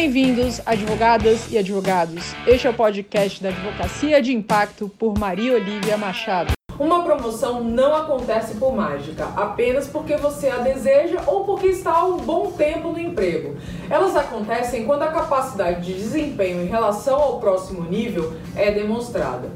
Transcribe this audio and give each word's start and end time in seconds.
Bem-vindos, 0.00 0.62
advogadas 0.64 1.52
e 1.52 1.58
advogados. 1.58 2.34
Este 2.46 2.66
é 2.66 2.70
o 2.70 2.72
podcast 2.72 3.42
da 3.42 3.50
Advocacia 3.50 4.22
de 4.22 4.32
Impacto 4.32 4.88
por 4.88 5.18
Maria 5.18 5.52
Olivia 5.52 5.98
Machado. 5.98 6.52
Uma 6.78 7.04
promoção 7.04 7.62
não 7.62 7.94
acontece 7.94 8.54
por 8.54 8.74
mágica, 8.74 9.26
apenas 9.36 9.86
porque 9.88 10.16
você 10.16 10.48
a 10.48 10.56
deseja 10.56 11.20
ou 11.26 11.44
porque 11.44 11.66
está 11.66 11.92
há 11.92 12.06
um 12.06 12.16
bom 12.16 12.50
tempo 12.52 12.92
no 12.92 12.98
emprego. 12.98 13.58
Elas 13.90 14.16
acontecem 14.16 14.86
quando 14.86 15.02
a 15.02 15.12
capacidade 15.12 15.84
de 15.84 15.92
desempenho 15.92 16.62
em 16.62 16.68
relação 16.68 17.20
ao 17.20 17.38
próximo 17.38 17.82
nível 17.82 18.32
é 18.56 18.70
demonstrada. 18.70 19.50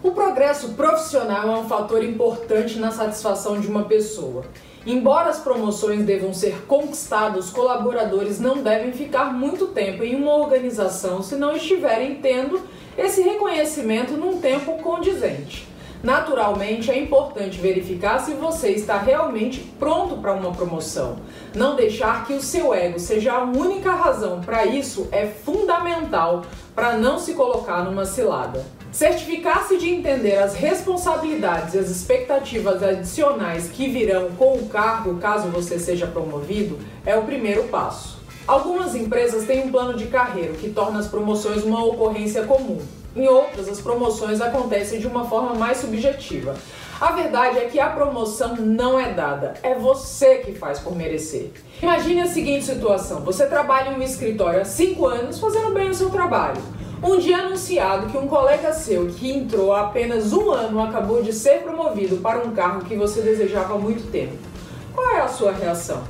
O 0.00 0.12
progresso 0.12 0.74
profissional 0.74 1.48
é 1.48 1.58
um 1.58 1.68
fator 1.68 2.04
importante 2.04 2.78
na 2.78 2.92
satisfação 2.92 3.60
de 3.60 3.66
uma 3.66 3.86
pessoa. 3.86 4.44
Embora 4.88 5.28
as 5.28 5.38
promoções 5.40 6.02
devam 6.06 6.32
ser 6.32 6.64
conquistadas, 6.66 7.44
os 7.44 7.50
colaboradores 7.50 8.40
não 8.40 8.62
devem 8.62 8.90
ficar 8.90 9.34
muito 9.34 9.66
tempo 9.66 10.02
em 10.02 10.14
uma 10.14 10.34
organização 10.34 11.22
se 11.22 11.36
não 11.36 11.54
estiverem 11.54 12.14
tendo 12.14 12.58
esse 12.96 13.20
reconhecimento 13.20 14.14
num 14.14 14.40
tempo 14.40 14.78
condizente. 14.78 15.68
Naturalmente, 16.02 16.90
é 16.90 16.98
importante 16.98 17.60
verificar 17.60 18.18
se 18.20 18.32
você 18.32 18.70
está 18.70 18.96
realmente 18.96 19.60
pronto 19.78 20.16
para 20.22 20.32
uma 20.32 20.52
promoção. 20.52 21.16
Não 21.54 21.76
deixar 21.76 22.26
que 22.26 22.32
o 22.32 22.40
seu 22.40 22.72
ego 22.72 22.98
seja 22.98 23.34
a 23.34 23.44
única 23.44 23.92
razão 23.92 24.40
para 24.40 24.64
isso 24.64 25.06
é 25.12 25.26
fundamental 25.26 26.46
para 26.74 26.96
não 26.96 27.18
se 27.18 27.34
colocar 27.34 27.84
numa 27.84 28.06
cilada. 28.06 28.64
Certificar-se 28.90 29.76
de 29.76 29.90
entender 29.90 30.38
as 30.38 30.54
responsabilidades 30.54 31.74
e 31.74 31.78
as 31.78 31.90
expectativas 31.90 32.82
adicionais 32.82 33.68
que 33.68 33.88
virão 33.88 34.30
com 34.30 34.54
o 34.54 34.68
cargo 34.68 35.18
caso 35.18 35.48
você 35.48 35.78
seja 35.78 36.06
promovido 36.06 36.78
é 37.04 37.14
o 37.14 37.22
primeiro 37.22 37.64
passo. 37.64 38.18
Algumas 38.46 38.94
empresas 38.94 39.44
têm 39.44 39.64
um 39.64 39.70
plano 39.70 39.94
de 39.94 40.06
carreira 40.06 40.54
que 40.54 40.70
torna 40.70 41.00
as 41.00 41.06
promoções 41.06 41.62
uma 41.62 41.84
ocorrência 41.84 42.44
comum. 42.44 42.80
Em 43.14 43.28
outras, 43.28 43.68
as 43.68 43.80
promoções 43.80 44.40
acontecem 44.40 44.98
de 44.98 45.06
uma 45.06 45.26
forma 45.26 45.54
mais 45.54 45.78
subjetiva. 45.78 46.56
A 46.98 47.12
verdade 47.12 47.58
é 47.58 47.66
que 47.66 47.78
a 47.78 47.90
promoção 47.90 48.56
não 48.56 48.98
é 48.98 49.12
dada, 49.12 49.54
é 49.62 49.74
você 49.74 50.38
que 50.38 50.52
faz 50.52 50.80
por 50.80 50.96
merecer. 50.96 51.50
Imagine 51.82 52.22
a 52.22 52.26
seguinte 52.26 52.64
situação: 52.64 53.20
você 53.20 53.46
trabalha 53.46 53.90
em 53.90 54.00
um 54.00 54.02
escritório 54.02 54.62
há 54.62 54.64
5 54.64 55.06
anos 55.06 55.38
fazendo 55.38 55.72
bem 55.72 55.90
o 55.90 55.94
seu 55.94 56.10
trabalho. 56.10 56.60
Um 57.02 57.16
dia 57.16 57.38
anunciado 57.38 58.08
que 58.08 58.18
um 58.18 58.26
colega 58.26 58.72
seu 58.72 59.06
que 59.06 59.30
entrou 59.30 59.72
há 59.72 59.82
apenas 59.82 60.32
um 60.32 60.50
ano 60.50 60.82
acabou 60.82 61.22
de 61.22 61.32
ser 61.32 61.62
promovido 61.62 62.16
para 62.16 62.40
um 62.40 62.50
cargo 62.50 62.84
que 62.84 62.96
você 62.96 63.20
desejava 63.20 63.74
há 63.74 63.78
muito 63.78 64.10
tempo. 64.10 64.36
Qual 64.92 65.08
é 65.10 65.20
a 65.20 65.28
sua 65.28 65.52
reação? 65.52 66.02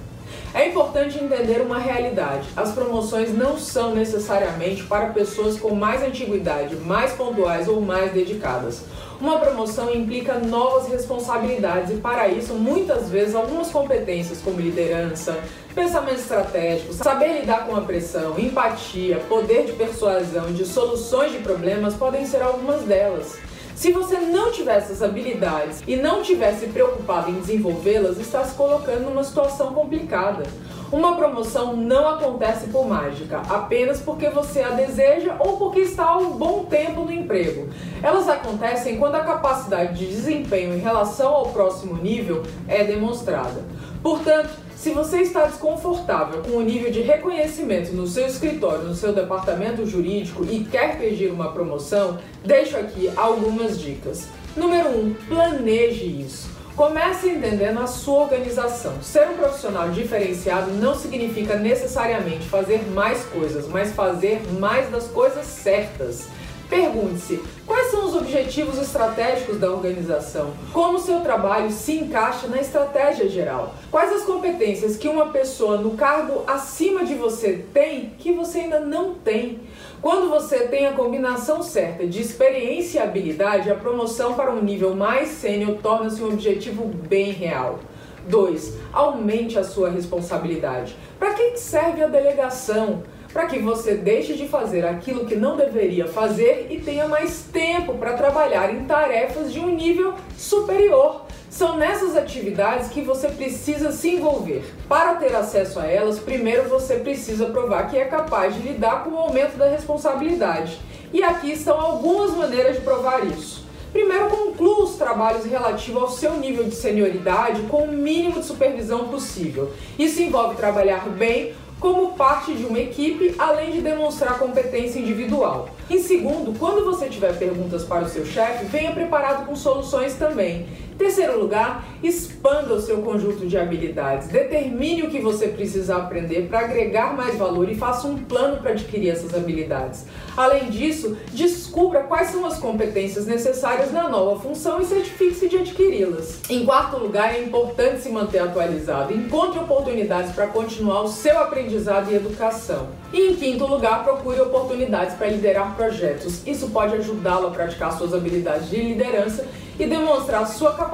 É 0.59 0.67
importante 0.67 1.23
entender 1.23 1.61
uma 1.61 1.79
realidade. 1.79 2.49
As 2.57 2.73
promoções 2.73 3.33
não 3.33 3.57
são 3.57 3.95
necessariamente 3.95 4.83
para 4.83 5.11
pessoas 5.11 5.57
com 5.57 5.73
mais 5.73 6.03
antiguidade, 6.03 6.75
mais 6.75 7.13
pontuais 7.13 7.69
ou 7.69 7.81
mais 7.81 8.11
dedicadas. 8.11 8.83
Uma 9.21 9.39
promoção 9.39 9.95
implica 9.95 10.37
novas 10.41 10.89
responsabilidades 10.89 11.93
e, 11.93 11.99
para 11.99 12.27
isso, 12.27 12.55
muitas 12.55 13.09
vezes, 13.09 13.37
algumas 13.37 13.71
competências 13.71 14.41
como 14.43 14.61
liderança, 14.61 15.39
pensamento 15.77 16.19
estratégico, 16.19 16.93
saber 16.93 17.39
lidar 17.39 17.65
com 17.65 17.77
a 17.77 17.83
pressão, 17.83 18.37
empatia, 18.37 19.21
poder 19.29 19.65
de 19.65 19.75
persuasão 19.75 20.53
de 20.53 20.65
soluções 20.65 21.31
de 21.31 21.39
problemas 21.39 21.95
podem 21.95 22.27
ser 22.27 22.43
algumas 22.43 22.83
delas. 22.83 23.39
Se 23.79 23.93
você 23.93 24.19
não 24.19 24.51
tiver 24.51 24.77
essas 24.79 25.05
habilidades 25.05 25.85
e 25.87 25.95
não 25.95 26.21
tivesse 26.21 26.67
preocupado 26.67 27.31
em 27.31 27.35
desenvolvê-las, 27.35 28.19
está 28.19 28.43
se 28.43 28.57
colocando 28.57 29.05
numa 29.05 29.23
situação 29.23 29.73
complicada. 29.73 30.43
Uma 30.91 31.15
promoção 31.15 31.77
não 31.77 32.09
acontece 32.09 32.71
por 32.71 32.89
mágica, 32.89 33.41
apenas 33.49 34.01
porque 34.01 34.31
você 34.31 34.63
a 34.63 34.71
deseja 34.71 35.37
ou 35.39 35.59
porque 35.59 35.79
está 35.79 36.07
há 36.07 36.19
um 36.19 36.33
bom 36.33 36.65
tempo 36.65 37.03
no 37.03 37.13
emprego. 37.13 37.69
Elas 38.03 38.29
acontecem 38.29 38.99
quando 38.99 39.15
a 39.15 39.21
capacidade 39.21 39.97
de 39.97 40.07
desempenho 40.07 40.75
em 40.75 40.81
relação 40.81 41.33
ao 41.33 41.51
próximo 41.51 42.03
nível 42.03 42.43
é 42.67 42.83
demonstrada. 42.83 43.63
Portanto, 44.03 44.51
se 44.79 44.91
você 44.91 45.23
está 45.23 45.45
desconfortável 45.45 46.41
com 46.41 46.53
o 46.53 46.63
nível 46.63 46.89
de 46.89 47.01
reconhecimento 47.01 47.93
no 47.93 48.07
seu 48.07 48.29
escritório, 48.29 48.85
no 48.85 48.95
seu 48.95 49.13
departamento 49.13 49.85
jurídico 49.85 50.45
e 50.45 50.65
quer 50.65 50.97
pedir 50.97 51.33
uma 51.33 51.51
promoção, 51.51 52.19
deixo 52.45 52.77
aqui 52.77 53.11
algumas 53.17 53.81
dicas. 53.81 54.29
Número 54.57 54.91
1, 54.91 55.01
um, 55.01 55.15
planeje 55.15 56.05
isso. 56.05 56.49
Comece 56.77 57.29
entendendo 57.29 57.81
a 57.81 57.89
sua 57.89 58.21
organização. 58.21 59.03
Ser 59.03 59.29
um 59.29 59.35
profissional 59.35 59.91
diferenciado 59.91 60.71
não 60.71 60.95
significa 60.95 61.57
necessariamente 61.57 62.49
fazer 62.49 62.89
mais 62.95 63.25
coisas, 63.25 63.67
mas 63.67 63.93
fazer 63.93 64.41
mais 64.61 64.89
das 64.91 65.09
coisas 65.09 65.45
certas. 65.45 66.29
Pergunte-se 66.71 67.43
quais 67.89 67.91
são 67.91 68.07
os 68.07 68.15
objetivos 68.15 68.79
estratégicos 68.79 69.59
da 69.59 69.71
organização, 69.71 70.53
como 70.73 70.99
seu 70.99 71.21
trabalho 71.21 71.71
se 71.71 71.95
encaixa 71.95 72.47
na 72.47 72.61
estratégia 72.61 73.29
geral, 73.29 73.75
quais 73.91 74.13
as 74.13 74.25
competências 74.25 74.97
que 74.97 75.09
uma 75.09 75.27
pessoa 75.27 75.79
no 75.79 75.93
cargo 75.93 76.45
acima 76.47 77.05
de 77.05 77.15
você 77.15 77.65
tem 77.73 78.11
que 78.19 78.33
você 78.33 78.61
ainda 78.61 78.81
não 78.81 79.15
tem. 79.15 79.61
Quando 80.03 80.29
você 80.29 80.61
tem 80.69 80.87
a 80.87 80.93
combinação 80.93 81.63
certa 81.63 82.07
de 82.07 82.21
experiência 82.21 82.99
e 82.99 83.03
habilidade, 83.03 83.71
a 83.71 83.75
promoção 83.75 84.35
para 84.35 84.53
um 84.53 84.63
nível 84.63 84.95
mais 84.95 85.29
sênior 85.29 85.79
torna-se 85.83 86.23
um 86.23 86.29
objetivo 86.29 86.85
bem 86.85 87.33
real. 87.33 87.81
2. 88.29 88.75
Aumente 88.93 89.59
a 89.59 89.65
sua 89.65 89.89
responsabilidade. 89.89 90.95
Para 91.19 91.33
que 91.33 91.57
serve 91.57 92.03
a 92.03 92.07
delegação? 92.07 93.03
Para 93.39 93.47
que 93.47 93.61
você 93.61 93.95
deixe 93.95 94.35
de 94.35 94.49
fazer 94.49 94.85
aquilo 94.85 95.25
que 95.25 95.37
não 95.37 95.57
deveria 95.57 96.09
fazer 96.09 96.67
e 96.71 96.81
tenha 96.81 97.07
mais 97.07 97.45
tempo 97.53 97.95
para 97.95 98.15
trabalhar 98.15 98.75
em 98.75 98.83
tarefas 98.83 99.53
de 99.53 99.61
um 99.61 99.69
nível 99.69 100.15
superior. 100.37 101.23
São 101.49 101.77
nessas 101.77 102.17
atividades 102.17 102.89
que 102.89 103.01
você 103.01 103.29
precisa 103.29 103.93
se 103.93 104.11
envolver. 104.11 104.65
Para 104.89 105.15
ter 105.15 105.37
acesso 105.37 105.79
a 105.79 105.87
elas, 105.87 106.19
primeiro 106.19 106.69
você 106.69 106.97
precisa 106.97 107.47
provar 107.47 107.89
que 107.89 107.97
é 107.97 108.07
capaz 108.07 108.57
de 108.57 108.61
lidar 108.61 109.05
com 109.05 109.11
o 109.11 109.19
aumento 109.19 109.57
da 109.57 109.69
responsabilidade. 109.69 110.81
E 111.13 111.23
aqui 111.23 111.53
estão 111.53 111.81
algumas 111.81 112.33
maneiras 112.33 112.75
de 112.75 112.83
provar 112.83 113.25
isso. 113.25 113.65
Primeiro, 113.93 114.31
conclua 114.31 114.83
os 114.83 114.97
trabalhos 114.97 115.45
relativos 115.45 116.03
ao 116.03 116.11
seu 116.11 116.35
nível 116.35 116.65
de 116.65 116.75
senioridade 116.75 117.63
com 117.71 117.85
o 117.85 117.93
mínimo 117.93 118.41
de 118.41 118.47
supervisão 118.47 119.07
possível. 119.07 119.73
Isso 119.97 120.21
envolve 120.21 120.57
trabalhar 120.57 121.09
bem 121.09 121.55
como 121.81 122.13
parte 122.13 122.55
de 122.55 122.65
uma 122.65 122.79
equipe, 122.79 123.35
além 123.39 123.73
de 123.73 123.81
demonstrar 123.81 124.39
competência 124.39 124.99
individual. 124.99 125.69
Em 125.89 125.99
segundo, 126.03 126.59
quando 126.59 126.85
você 126.85 127.09
tiver 127.09 127.39
perguntas 127.39 127.85
para 127.85 128.05
o 128.05 128.09
seu 128.09 128.27
chefe, 128.27 128.67
venha 128.67 128.93
preparado 128.93 129.47
com 129.47 129.55
soluções 129.55 130.15
também. 130.15 130.67
Terceiro 130.99 131.39
lugar, 131.39 131.87
expanda 132.03 132.75
o 132.75 132.81
seu 132.81 132.99
conjunto 133.03 133.47
de 133.47 133.57
habilidades. 133.57 134.27
Determine 134.27 135.05
o 135.05 135.11
que 135.11 135.21
você 135.21 135.47
precisa 135.47 135.97
aprender 135.97 136.49
para 136.49 136.59
agregar 136.61 137.17
mais 137.17 137.37
valor 137.37 137.71
e 137.71 137.77
faça 137.77 138.09
um 138.09 138.19
plano 138.19 138.57
para 138.57 138.73
adquirir 138.73 139.11
essas 139.11 139.33
habilidades. 139.33 140.07
Além 140.37 140.69
disso, 140.71 141.17
descubra 141.33 142.03
quais 142.03 142.31
são 142.31 142.45
as 142.45 142.59
competências 142.59 143.27
necessárias 143.27 143.93
na 143.93 144.09
nova 144.09 144.41
função 144.41 144.81
e 144.81 144.85
certifique-se 144.85 145.49
de 145.49 145.59
adquiri-las. 145.59 146.41
Em 146.51 146.67
quarto 146.67 146.97
lugar, 146.97 147.33
é 147.33 147.45
importante 147.45 148.01
se 148.01 148.09
manter 148.09 148.41
atualizado. 148.41 149.15
Encontre 149.15 149.61
oportunidades 149.61 150.33
para 150.33 150.49
continuar 150.49 151.03
o 151.03 151.09
seu 151.09 151.39
aprendizado 151.39 152.11
e 152.11 152.17
educação. 152.17 152.89
E 153.13 153.21
em 153.21 153.37
quinto 153.37 153.65
lugar, 153.67 154.03
procure 154.03 154.41
oportunidades 154.41 155.15
para 155.15 155.29
liderar 155.29 155.77
projetos. 155.77 156.45
Isso 156.45 156.71
pode 156.71 156.97
ajudá-lo 156.97 157.47
a 157.47 157.51
praticar 157.51 157.97
suas 157.97 158.13
habilidades 158.13 158.69
de 158.69 158.81
liderança 158.81 159.47
e 159.79 159.87
demonstrar 159.87 160.45
sua 160.49 160.73
capacidade 160.73 160.88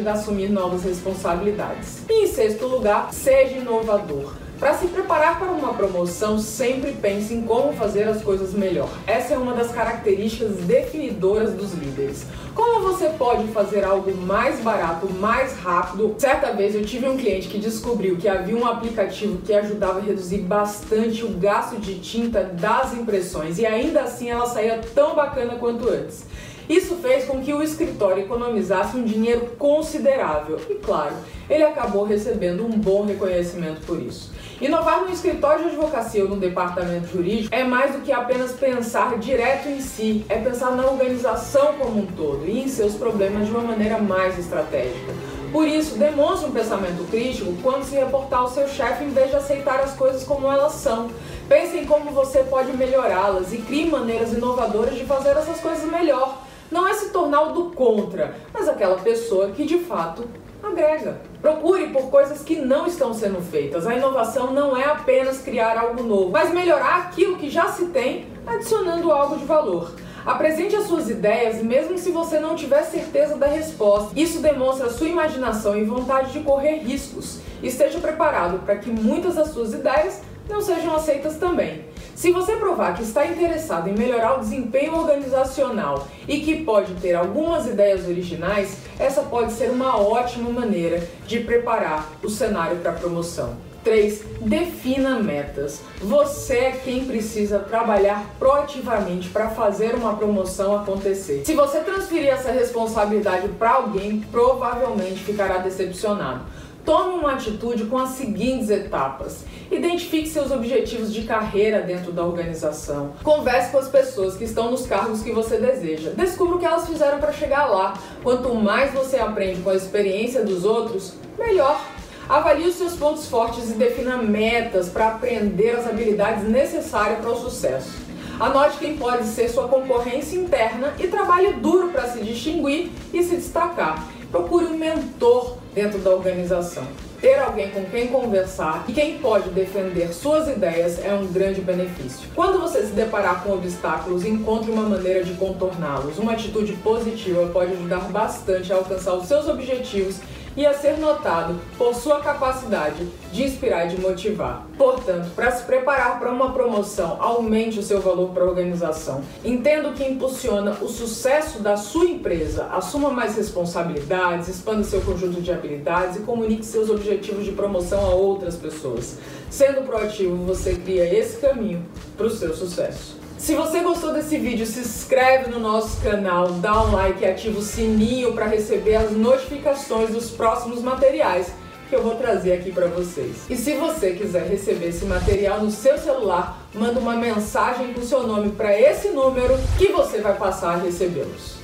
de 0.00 0.08
assumir 0.08 0.48
novas 0.48 0.84
responsabilidades. 0.84 2.02
E 2.08 2.24
em 2.24 2.26
sexto 2.26 2.66
lugar, 2.66 3.12
seja 3.12 3.58
inovador. 3.58 4.34
Para 4.62 4.74
se 4.74 4.86
preparar 4.86 5.40
para 5.40 5.50
uma 5.50 5.74
promoção, 5.74 6.38
sempre 6.38 6.92
pense 6.92 7.34
em 7.34 7.42
como 7.42 7.72
fazer 7.72 8.04
as 8.04 8.22
coisas 8.22 8.54
melhor. 8.54 8.88
Essa 9.08 9.34
é 9.34 9.36
uma 9.36 9.54
das 9.54 9.72
características 9.72 10.52
definidoras 10.58 11.52
dos 11.54 11.72
líderes. 11.72 12.24
Como 12.54 12.80
você 12.80 13.08
pode 13.08 13.48
fazer 13.48 13.82
algo 13.82 14.14
mais 14.14 14.60
barato, 14.60 15.10
mais 15.10 15.56
rápido? 15.58 16.14
Certa 16.16 16.52
vez 16.52 16.76
eu 16.76 16.84
tive 16.84 17.08
um 17.08 17.16
cliente 17.16 17.48
que 17.48 17.58
descobriu 17.58 18.16
que 18.16 18.28
havia 18.28 18.56
um 18.56 18.64
aplicativo 18.64 19.38
que 19.38 19.52
ajudava 19.52 19.98
a 19.98 20.02
reduzir 20.02 20.42
bastante 20.42 21.24
o 21.24 21.30
gasto 21.30 21.80
de 21.80 21.98
tinta 21.98 22.44
das 22.44 22.94
impressões 22.94 23.58
e 23.58 23.66
ainda 23.66 24.02
assim 24.02 24.30
ela 24.30 24.46
saía 24.46 24.80
tão 24.94 25.16
bacana 25.16 25.56
quanto 25.56 25.88
antes. 25.88 26.24
Isso 26.68 26.96
fez 26.96 27.24
com 27.24 27.40
que 27.40 27.52
o 27.52 27.62
escritório 27.62 28.22
economizasse 28.22 28.96
um 28.96 29.04
dinheiro 29.04 29.52
considerável 29.58 30.60
e, 30.70 30.74
claro, 30.74 31.14
ele 31.48 31.64
acabou 31.64 32.04
recebendo 32.04 32.64
um 32.64 32.70
bom 32.70 33.04
reconhecimento 33.04 33.80
por 33.86 34.00
isso. 34.00 34.30
Inovar 34.60 35.02
no 35.02 35.10
escritório 35.10 35.64
de 35.64 35.70
advocacia 35.70 36.22
ou 36.22 36.28
no 36.28 36.36
departamento 36.36 37.08
jurídico 37.08 37.52
é 37.52 37.64
mais 37.64 37.94
do 37.94 38.00
que 38.02 38.12
apenas 38.12 38.52
pensar 38.52 39.18
direto 39.18 39.68
em 39.68 39.80
si, 39.80 40.24
é 40.28 40.36
pensar 40.36 40.70
na 40.76 40.86
organização 40.86 41.74
como 41.74 41.98
um 41.98 42.06
todo 42.06 42.46
e 42.46 42.60
em 42.60 42.68
seus 42.68 42.94
problemas 42.94 43.46
de 43.46 43.50
uma 43.50 43.62
maneira 43.62 43.98
mais 43.98 44.38
estratégica. 44.38 45.12
Por 45.50 45.66
isso, 45.66 45.96
demonstre 45.96 46.48
um 46.48 46.52
pensamento 46.52 47.04
crítico 47.10 47.52
quando 47.60 47.82
se 47.82 47.96
reportar 47.96 48.40
ao 48.40 48.48
seu 48.48 48.68
chefe 48.68 49.04
em 49.04 49.10
vez 49.10 49.30
de 49.30 49.36
aceitar 49.36 49.80
as 49.80 49.94
coisas 49.94 50.22
como 50.24 50.50
elas 50.50 50.74
são. 50.74 51.10
Pense 51.48 51.76
em 51.76 51.84
como 51.84 52.12
você 52.12 52.44
pode 52.44 52.72
melhorá-las 52.74 53.52
e 53.52 53.58
crie 53.58 53.90
maneiras 53.90 54.32
inovadoras 54.32 54.94
de 54.94 55.04
fazer 55.04 55.36
essas 55.36 55.60
coisas 55.60 55.90
melhor. 55.90 56.38
Não 56.72 56.88
é 56.88 56.94
se 56.94 57.10
tornar 57.10 57.42
o 57.42 57.52
do 57.52 57.64
contra, 57.76 58.34
mas 58.50 58.66
aquela 58.66 58.96
pessoa 58.96 59.50
que 59.50 59.66
de 59.66 59.80
fato 59.80 60.24
agrega. 60.62 61.20
Procure 61.42 61.88
por 61.88 62.08
coisas 62.08 62.42
que 62.42 62.56
não 62.56 62.86
estão 62.86 63.12
sendo 63.12 63.42
feitas. 63.42 63.86
A 63.86 63.94
inovação 63.94 64.54
não 64.54 64.74
é 64.74 64.84
apenas 64.86 65.42
criar 65.42 65.78
algo 65.78 66.02
novo, 66.02 66.30
mas 66.30 66.50
melhorar 66.50 66.96
aquilo 66.96 67.36
que 67.36 67.50
já 67.50 67.68
se 67.68 67.88
tem, 67.88 68.26
adicionando 68.46 69.12
algo 69.12 69.36
de 69.36 69.44
valor. 69.44 69.92
Apresente 70.24 70.74
as 70.74 70.86
suas 70.86 71.10
ideias, 71.10 71.62
mesmo 71.62 71.98
se 71.98 72.10
você 72.10 72.38
não 72.38 72.56
tiver 72.56 72.82
certeza 72.84 73.36
da 73.36 73.46
resposta. 73.46 74.18
Isso 74.18 74.40
demonstra 74.40 74.88
sua 74.88 75.08
imaginação 75.08 75.76
e 75.76 75.84
vontade 75.84 76.32
de 76.32 76.40
correr 76.40 76.76
riscos. 76.76 77.40
Esteja 77.62 77.98
preparado 77.98 78.60
para 78.64 78.76
que 78.76 78.88
muitas 78.88 79.34
das 79.34 79.48
suas 79.48 79.74
ideias 79.74 80.22
não 80.48 80.62
sejam 80.62 80.94
aceitas 80.94 81.36
também. 81.36 81.91
Se 82.22 82.30
você 82.30 82.54
provar 82.54 82.94
que 82.94 83.02
está 83.02 83.26
interessado 83.26 83.88
em 83.88 83.94
melhorar 83.94 84.36
o 84.36 84.38
desempenho 84.38 84.94
organizacional 84.94 86.06
e 86.28 86.38
que 86.38 86.62
pode 86.62 86.94
ter 87.00 87.14
algumas 87.14 87.66
ideias 87.66 88.06
originais, 88.06 88.76
essa 88.96 89.22
pode 89.22 89.52
ser 89.52 89.72
uma 89.72 90.00
ótima 90.00 90.48
maneira 90.48 91.02
de 91.26 91.40
preparar 91.40 92.12
o 92.22 92.30
cenário 92.30 92.76
para 92.76 92.92
promoção. 92.92 93.56
3. 93.82 94.22
Defina 94.42 95.18
metas. 95.18 95.80
Você 96.00 96.56
é 96.58 96.70
quem 96.70 97.04
precisa 97.04 97.58
trabalhar 97.58 98.24
proativamente 98.38 99.28
para 99.28 99.48
fazer 99.48 99.96
uma 99.96 100.14
promoção 100.16 100.76
acontecer. 100.76 101.42
Se 101.44 101.54
você 101.54 101.80
transferir 101.80 102.28
essa 102.28 102.52
responsabilidade 102.52 103.48
para 103.48 103.70
alguém, 103.70 104.20
provavelmente 104.30 105.24
ficará 105.24 105.58
decepcionado. 105.58 106.42
Tome 106.84 107.14
uma 107.14 107.34
atitude 107.34 107.84
com 107.84 107.96
as 107.96 108.10
seguintes 108.10 108.68
etapas. 108.68 109.44
Identifique 109.70 110.28
seus 110.28 110.50
objetivos 110.50 111.14
de 111.14 111.22
carreira 111.22 111.80
dentro 111.80 112.10
da 112.10 112.24
organização. 112.24 113.12
Converse 113.22 113.70
com 113.70 113.78
as 113.78 113.88
pessoas 113.88 114.36
que 114.36 114.42
estão 114.44 114.68
nos 114.68 114.84
cargos 114.84 115.22
que 115.22 115.30
você 115.30 115.58
deseja. 115.58 116.10
Descubra 116.10 116.56
o 116.56 116.58
que 116.58 116.66
elas 116.66 116.88
fizeram 116.88 117.20
para 117.20 117.32
chegar 117.32 117.66
lá. 117.66 117.94
Quanto 118.22 118.52
mais 118.56 118.92
você 118.92 119.16
aprende 119.16 119.60
com 119.60 119.70
a 119.70 119.76
experiência 119.76 120.44
dos 120.44 120.64
outros, 120.64 121.14
melhor. 121.38 121.80
Avalie 122.28 122.66
os 122.66 122.74
seus 122.74 122.94
pontos 122.94 123.28
fortes 123.28 123.70
e 123.70 123.74
defina 123.74 124.16
metas 124.16 124.88
para 124.88 125.08
aprender 125.08 125.76
as 125.76 125.86
habilidades 125.86 126.48
necessárias 126.48 127.20
para 127.20 127.30
o 127.30 127.36
sucesso. 127.36 127.92
Anote 128.40 128.78
quem 128.78 128.96
pode 128.96 129.24
ser 129.26 129.48
sua 129.48 129.68
concorrência 129.68 130.36
interna 130.36 130.94
e 130.98 131.06
trabalhe 131.06 131.52
duro 131.54 131.90
para 131.90 132.08
se 132.08 132.20
distinguir 132.24 132.90
e 133.12 133.22
se 133.22 133.36
destacar. 133.36 134.04
Procure 134.32 134.64
um 134.64 134.78
mentor 134.78 135.58
dentro 135.74 135.98
da 135.98 136.08
organização. 136.08 136.84
Ter 137.20 137.38
alguém 137.38 137.68
com 137.68 137.84
quem 137.84 138.08
conversar 138.08 138.86
e 138.88 138.92
quem 138.94 139.18
pode 139.18 139.50
defender 139.50 140.10
suas 140.14 140.48
ideias 140.48 140.98
é 141.04 141.12
um 141.12 141.26
grande 141.26 141.60
benefício. 141.60 142.30
Quando 142.34 142.58
você 142.58 142.80
se 142.80 142.92
deparar 142.92 143.44
com 143.44 143.52
obstáculos, 143.52 144.24
encontre 144.24 144.70
uma 144.70 144.88
maneira 144.88 145.22
de 145.22 145.34
contorná-los. 145.34 146.18
Uma 146.18 146.32
atitude 146.32 146.72
positiva 146.76 147.46
pode 147.52 147.74
ajudar 147.74 148.10
bastante 148.10 148.72
a 148.72 148.76
alcançar 148.76 149.12
os 149.16 149.28
seus 149.28 149.46
objetivos 149.46 150.16
e 150.56 150.66
a 150.66 150.74
ser 150.74 150.98
notado 150.98 151.58
por 151.78 151.94
sua 151.94 152.20
capacidade 152.20 153.06
de 153.32 153.44
inspirar 153.44 153.86
e 153.86 153.96
de 153.96 154.00
motivar. 154.00 154.66
Portanto, 154.76 155.30
para 155.34 155.50
se 155.50 155.64
preparar 155.64 156.18
para 156.18 156.30
uma 156.30 156.52
promoção, 156.52 157.16
aumente 157.20 157.78
o 157.78 157.82
seu 157.82 158.00
valor 158.00 158.30
para 158.30 158.44
a 158.44 158.46
organização. 158.46 159.22
Entenda 159.44 159.88
o 159.88 159.92
que 159.94 160.04
impulsiona 160.04 160.76
o 160.80 160.88
sucesso 160.88 161.60
da 161.60 161.76
sua 161.76 162.04
empresa. 162.04 162.66
Assuma 162.72 163.10
mais 163.10 163.36
responsabilidades, 163.36 164.48
expanda 164.48 164.84
seu 164.84 165.00
conjunto 165.00 165.40
de 165.40 165.50
habilidades 165.50 166.16
e 166.16 166.20
comunique 166.20 166.64
seus 166.64 166.90
objetivos 166.90 167.44
de 167.44 167.52
promoção 167.52 168.04
a 168.04 168.14
outras 168.14 168.56
pessoas. 168.56 169.18
Sendo 169.50 169.86
proativo, 169.86 170.36
você 170.44 170.74
cria 170.74 171.04
esse 171.12 171.38
caminho 171.38 171.84
para 172.16 172.26
o 172.26 172.30
seu 172.30 172.54
sucesso. 172.54 173.22
Se 173.42 173.56
você 173.56 173.80
gostou 173.80 174.12
desse 174.12 174.38
vídeo, 174.38 174.64
se 174.64 174.78
inscreve 174.78 175.50
no 175.50 175.58
nosso 175.58 176.00
canal, 176.00 176.52
dá 176.52 176.80
um 176.84 176.92
like 176.92 177.24
e 177.24 177.26
ativa 177.26 177.58
o 177.58 177.62
sininho 177.62 178.34
para 178.34 178.46
receber 178.46 178.94
as 178.94 179.10
notificações 179.10 180.10
dos 180.10 180.30
próximos 180.30 180.80
materiais 180.80 181.52
que 181.88 181.96
eu 181.96 182.04
vou 182.04 182.14
trazer 182.14 182.52
aqui 182.52 182.70
para 182.70 182.86
vocês. 182.86 183.38
E 183.50 183.56
se 183.56 183.74
você 183.74 184.12
quiser 184.12 184.46
receber 184.46 184.90
esse 184.90 185.04
material 185.06 185.60
no 185.60 185.72
seu 185.72 185.98
celular, 185.98 186.64
manda 186.72 187.00
uma 187.00 187.16
mensagem 187.16 187.92
com 187.92 188.02
seu 188.02 188.24
nome 188.28 188.50
para 188.50 188.80
esse 188.80 189.08
número 189.08 189.58
que 189.76 189.88
você 189.88 190.20
vai 190.20 190.36
passar 190.36 190.74
a 190.74 190.76
recebê-los. 190.76 191.61